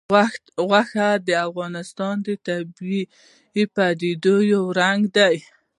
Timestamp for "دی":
5.17-5.35